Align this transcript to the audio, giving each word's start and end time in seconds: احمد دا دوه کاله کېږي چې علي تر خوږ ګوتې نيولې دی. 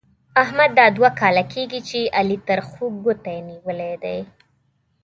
احمد 0.41 0.69
دا 0.79 0.85
دوه 0.97 1.09
کاله 1.19 1.43
کېږي 1.53 1.81
چې 1.89 1.99
علي 2.17 2.37
تر 2.47 2.59
خوږ 2.69 2.93
ګوتې 3.05 3.37
نيولې 3.49 3.93
دی. 4.03 4.19